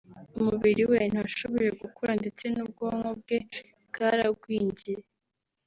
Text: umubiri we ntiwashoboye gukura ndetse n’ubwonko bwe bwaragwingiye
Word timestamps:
umubiri 0.37 0.83
we 0.91 0.99
ntiwashoboye 1.09 1.69
gukura 1.81 2.11
ndetse 2.21 2.43
n’ubwonko 2.53 3.09
bwe 3.19 3.37
bwaragwingiye 3.87 5.01